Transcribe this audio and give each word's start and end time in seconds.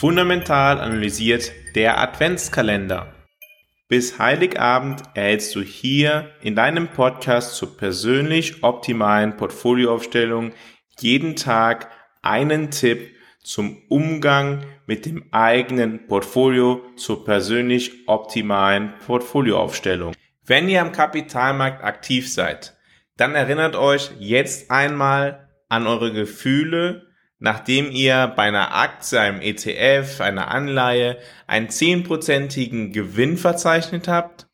Fundamental 0.00 0.80
analysiert 0.80 1.52
der 1.74 2.00
Adventskalender. 2.00 3.12
Bis 3.86 4.18
Heiligabend 4.18 5.02
erhältst 5.12 5.54
du 5.54 5.60
hier 5.60 6.30
in 6.40 6.54
deinem 6.54 6.88
Podcast 6.88 7.56
zur 7.56 7.76
persönlich 7.76 8.64
optimalen 8.64 9.36
Portfolioaufstellung 9.36 10.52
jeden 10.98 11.36
Tag 11.36 11.90
einen 12.22 12.70
Tipp 12.70 13.10
zum 13.42 13.76
Umgang 13.90 14.64
mit 14.86 15.04
dem 15.04 15.26
eigenen 15.32 16.06
Portfolio 16.06 16.80
zur 16.96 17.22
persönlich 17.26 18.08
optimalen 18.08 18.94
Portfolioaufstellung. 19.04 20.14
Wenn 20.46 20.70
ihr 20.70 20.80
am 20.80 20.92
Kapitalmarkt 20.92 21.84
aktiv 21.84 22.32
seid, 22.32 22.74
dann 23.18 23.34
erinnert 23.34 23.76
euch 23.76 24.12
jetzt 24.18 24.70
einmal 24.70 25.50
an 25.68 25.86
eure 25.86 26.10
Gefühle, 26.10 27.09
nachdem 27.40 27.90
ihr 27.90 28.32
bei 28.36 28.44
einer 28.44 28.76
Aktie, 28.76 29.18
einem 29.18 29.40
ETF, 29.40 30.20
einer 30.20 30.48
Anleihe 30.48 31.18
einen 31.46 31.70
zehnprozentigen 31.70 32.92
Gewinn 32.92 33.36
verzeichnet 33.36 34.06
habt 34.06 34.46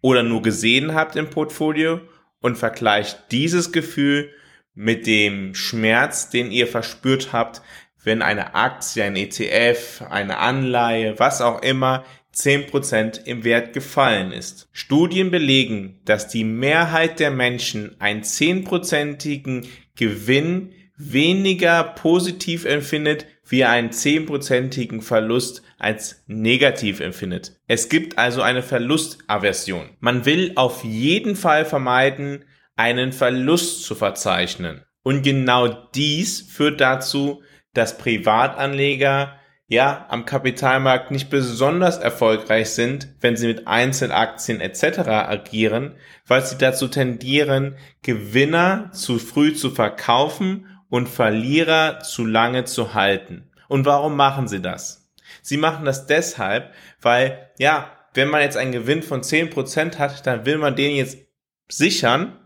oder 0.00 0.22
nur 0.22 0.42
gesehen 0.42 0.94
habt 0.94 1.16
im 1.16 1.30
Portfolio 1.30 2.00
und 2.40 2.56
vergleicht 2.56 3.32
dieses 3.32 3.72
Gefühl 3.72 4.30
mit 4.74 5.06
dem 5.06 5.54
Schmerz, 5.54 6.30
den 6.30 6.52
ihr 6.52 6.68
verspürt 6.68 7.32
habt, 7.32 7.62
wenn 8.04 8.22
eine 8.22 8.54
Aktie, 8.54 9.02
ein 9.02 9.16
ETF, 9.16 10.02
eine 10.08 10.38
Anleihe, 10.38 11.18
was 11.18 11.40
auch 11.40 11.62
immer 11.62 12.04
10% 12.34 13.24
im 13.24 13.42
Wert 13.42 13.72
gefallen 13.72 14.32
ist. 14.32 14.68
Studien 14.72 15.30
belegen, 15.30 16.00
dass 16.04 16.28
die 16.28 16.44
Mehrheit 16.44 17.18
der 17.18 17.30
Menschen 17.30 18.00
einen 18.00 18.22
10%igen 18.22 19.66
Gewinn 19.96 20.72
weniger 20.98 21.84
positiv 21.84 22.64
empfindet, 22.64 23.26
wie 23.46 23.64
einen 23.64 23.90
10%igen 23.90 25.00
Verlust 25.00 25.62
als 25.78 26.24
negativ 26.26 27.00
empfindet. 27.00 27.58
Es 27.66 27.88
gibt 27.88 28.18
also 28.18 28.42
eine 28.42 28.62
Verlustaversion. 28.62 29.90
Man 30.00 30.26
will 30.26 30.52
auf 30.56 30.84
jeden 30.84 31.36
Fall 31.36 31.64
vermeiden, 31.64 32.44
einen 32.76 33.12
Verlust 33.12 33.84
zu 33.84 33.94
verzeichnen. 33.94 34.82
Und 35.02 35.22
genau 35.22 35.68
dies 35.68 36.42
führt 36.42 36.80
dazu, 36.80 37.42
dass 37.72 37.96
Privatanleger 37.96 39.38
ja 39.68 40.06
am 40.08 40.24
Kapitalmarkt 40.24 41.10
nicht 41.10 41.30
besonders 41.30 41.98
erfolgreich 41.98 42.70
sind, 42.70 43.08
wenn 43.20 43.36
sie 43.36 43.46
mit 43.46 43.68
Einzelaktien 43.68 44.60
etc. 44.60 45.00
agieren, 45.08 45.94
weil 46.26 46.44
sie 46.44 46.56
dazu 46.58 46.88
tendieren, 46.88 47.76
Gewinner 48.02 48.90
zu 48.92 49.18
früh 49.18 49.54
zu 49.54 49.70
verkaufen 49.70 50.66
und 50.88 51.08
Verlierer 51.08 52.00
zu 52.00 52.24
lange 52.24 52.64
zu 52.64 52.94
halten. 52.94 53.50
Und 53.68 53.84
warum 53.84 54.16
machen 54.16 54.48
sie 54.48 54.60
das? 54.60 55.10
Sie 55.42 55.56
machen 55.56 55.84
das 55.84 56.06
deshalb, 56.06 56.72
weil 57.00 57.50
ja, 57.58 57.90
wenn 58.14 58.28
man 58.28 58.40
jetzt 58.40 58.56
einen 58.56 58.72
Gewinn 58.72 59.02
von 59.02 59.22
10% 59.22 59.98
hat, 59.98 60.26
dann 60.26 60.46
will 60.46 60.58
man 60.58 60.76
den 60.76 60.96
jetzt 60.96 61.18
sichern, 61.68 62.36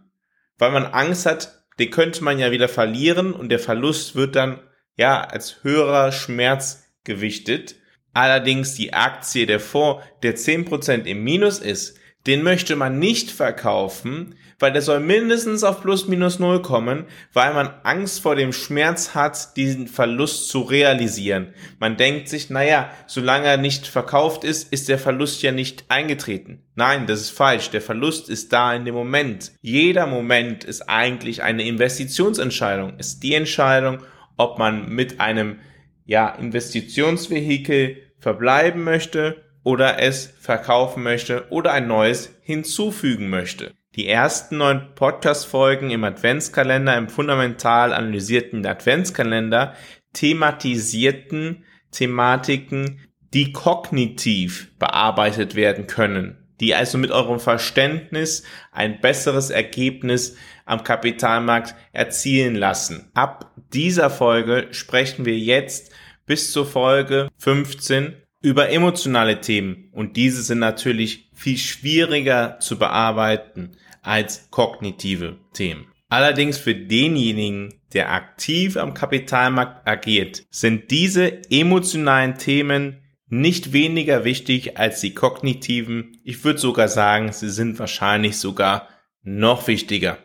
weil 0.58 0.72
man 0.72 0.86
Angst 0.86 1.26
hat, 1.26 1.64
den 1.78 1.90
könnte 1.90 2.22
man 2.24 2.38
ja 2.38 2.50
wieder 2.50 2.68
verlieren 2.68 3.32
und 3.32 3.48
der 3.48 3.58
Verlust 3.58 4.14
wird 4.14 4.36
dann 4.36 4.60
ja 4.96 5.22
als 5.22 5.62
höherer 5.62 6.12
Schmerz 6.12 6.84
gewichtet. 7.04 7.76
Allerdings 8.12 8.74
die 8.74 8.92
Aktie, 8.92 9.46
der 9.46 9.60
Fonds, 9.60 10.04
der 10.22 10.36
10% 10.36 11.04
im 11.04 11.24
Minus 11.24 11.58
ist, 11.60 11.98
den 12.26 12.42
möchte 12.42 12.76
man 12.76 12.98
nicht 12.98 13.30
verkaufen, 13.30 14.34
weil 14.62 14.72
der 14.72 14.82
soll 14.82 15.00
mindestens 15.00 15.64
auf 15.64 15.82
plus 15.82 16.06
minus 16.06 16.38
null 16.38 16.62
kommen, 16.62 17.06
weil 17.32 17.52
man 17.52 17.70
Angst 17.82 18.20
vor 18.20 18.36
dem 18.36 18.52
Schmerz 18.52 19.12
hat, 19.12 19.56
diesen 19.56 19.88
Verlust 19.88 20.48
zu 20.48 20.60
realisieren. 20.60 21.52
Man 21.80 21.96
denkt 21.96 22.28
sich, 22.28 22.48
naja, 22.48 22.88
solange 23.08 23.46
er 23.46 23.56
nicht 23.56 23.88
verkauft 23.88 24.44
ist, 24.44 24.72
ist 24.72 24.88
der 24.88 25.00
Verlust 25.00 25.42
ja 25.42 25.50
nicht 25.50 25.86
eingetreten. 25.88 26.62
Nein, 26.76 27.06
das 27.06 27.22
ist 27.22 27.30
falsch. 27.30 27.70
Der 27.70 27.80
Verlust 27.80 28.28
ist 28.28 28.52
da 28.52 28.72
in 28.72 28.84
dem 28.84 28.94
Moment. 28.94 29.50
Jeder 29.62 30.06
Moment 30.06 30.62
ist 30.62 30.82
eigentlich 30.88 31.42
eine 31.42 31.64
Investitionsentscheidung, 31.64 32.98
ist 32.98 33.24
die 33.24 33.34
Entscheidung, 33.34 33.98
ob 34.36 34.60
man 34.60 34.88
mit 34.88 35.20
einem 35.20 35.58
ja, 36.04 36.28
Investitionsvehikel 36.28 37.96
verbleiben 38.20 38.84
möchte 38.84 39.42
oder 39.64 40.00
es 40.00 40.32
verkaufen 40.40 41.02
möchte 41.02 41.46
oder 41.50 41.72
ein 41.72 41.86
neues 41.86 42.34
hinzufügen 42.42 43.30
möchte. 43.30 43.72
Die 43.94 44.08
ersten 44.08 44.56
neun 44.56 44.94
Podcast-Folgen 44.94 45.90
im 45.90 46.02
Adventskalender, 46.04 46.96
im 46.96 47.08
fundamental 47.08 47.92
analysierten 47.92 48.64
Adventskalender, 48.64 49.74
thematisierten 50.14 51.64
Thematiken, 51.90 53.00
die 53.34 53.52
kognitiv 53.52 54.70
bearbeitet 54.78 55.54
werden 55.54 55.86
können, 55.86 56.38
die 56.60 56.74
also 56.74 56.96
mit 56.96 57.10
eurem 57.10 57.38
Verständnis 57.38 58.44
ein 58.72 59.00
besseres 59.00 59.50
Ergebnis 59.50 60.36
am 60.64 60.84
Kapitalmarkt 60.84 61.74
erzielen 61.92 62.54
lassen. 62.54 63.10
Ab 63.14 63.52
dieser 63.72 64.08
Folge 64.08 64.68
sprechen 64.70 65.26
wir 65.26 65.38
jetzt 65.38 65.92
bis 66.24 66.52
zur 66.52 66.66
Folge 66.66 67.28
15 67.38 68.21
über 68.42 68.70
emotionale 68.70 69.40
Themen 69.40 69.88
und 69.92 70.16
diese 70.16 70.42
sind 70.42 70.58
natürlich 70.58 71.30
viel 71.32 71.56
schwieriger 71.56 72.58
zu 72.60 72.78
bearbeiten 72.78 73.70
als 74.02 74.50
kognitive 74.50 75.38
Themen. 75.52 75.86
Allerdings 76.08 76.58
für 76.58 76.74
denjenigen, 76.74 77.72
der 77.94 78.12
aktiv 78.12 78.76
am 78.76 78.92
Kapitalmarkt 78.92 79.88
agiert, 79.88 80.44
sind 80.50 80.90
diese 80.90 81.50
emotionalen 81.50 82.36
Themen 82.36 82.98
nicht 83.28 83.72
weniger 83.72 84.24
wichtig 84.24 84.76
als 84.76 85.00
die 85.00 85.14
kognitiven. 85.14 86.18
Ich 86.22 86.44
würde 86.44 86.58
sogar 86.58 86.88
sagen, 86.88 87.32
sie 87.32 87.48
sind 87.48 87.78
wahrscheinlich 87.78 88.36
sogar 88.36 88.88
noch 89.22 89.68
wichtiger. 89.68 90.18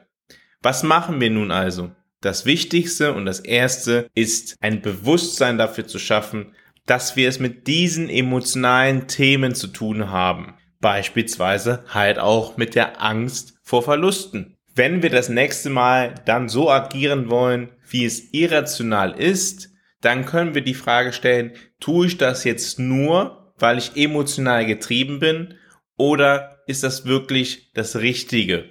Was 0.62 0.84
machen 0.84 1.22
wir 1.22 1.30
nun 1.30 1.52
also? 1.52 1.92
Das 2.20 2.46
Wichtigste 2.46 3.14
und 3.14 3.26
das 3.26 3.40
Erste 3.40 4.10
ist 4.14 4.58
ein 4.60 4.82
Bewusstsein 4.82 5.58
dafür 5.58 5.88
zu 5.88 6.00
schaffen, 6.00 6.54
dass 6.88 7.16
wir 7.16 7.30
es 7.30 7.40
mit 7.40 7.68
diesen 7.68 8.10
emotionalen 8.10 9.08
Themen 9.08 9.54
zu 9.54 9.68
tun 9.68 10.10
haben. 10.10 10.56
Beispielsweise 10.80 11.84
halt 11.90 12.18
auch 12.18 12.58
mit 12.58 12.74
der 12.74 13.02
Angst 13.04 13.60
vor 13.62 13.84
Verlusten. 13.84 14.58
Wenn 14.74 15.04
wir 15.04 15.10
das 15.10 15.30
nächste 15.30 15.70
Mal 15.70 16.16
dann 16.26 16.50
so 16.50 16.72
agieren 16.72 17.30
wollen, 17.30 17.70
wie 17.90 18.06
es 18.06 18.34
irrational 18.34 19.12
ist, 19.12 19.70
dann 20.02 20.26
können 20.26 20.56
wir 20.56 20.62
die 20.62 20.76
Frage 20.76 21.14
stellen, 21.14 21.54
tue 21.80 22.08
ich 22.08 22.18
das 22.18 22.44
jetzt 22.44 22.80
nur, 22.80 23.54
weil 23.58 23.78
ich 23.78 23.96
emotional 23.96 24.66
getrieben 24.66 25.20
bin 25.20 25.56
oder 25.98 26.60
ist 26.68 26.84
das 26.84 27.06
wirklich 27.06 27.74
das 27.74 27.98
Richtige? 27.98 28.66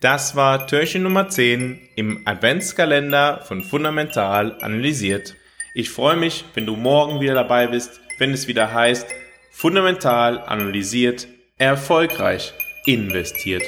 Das 0.00 0.36
war 0.36 0.68
Türchen 0.68 1.02
Nummer 1.02 1.28
10 1.28 1.80
im 1.96 2.22
Adventskalender 2.24 3.40
von 3.42 3.62
Fundamental 3.62 4.56
analysiert. 4.62 5.34
Ich 5.78 5.90
freue 5.90 6.16
mich, 6.16 6.44
wenn 6.54 6.66
du 6.66 6.74
morgen 6.74 7.20
wieder 7.20 7.34
dabei 7.34 7.68
bist, 7.68 8.00
wenn 8.18 8.32
es 8.32 8.48
wieder 8.48 8.74
heißt 8.74 9.06
Fundamental 9.52 10.40
analysiert, 10.40 11.28
erfolgreich 11.56 12.52
investiert. 12.84 13.62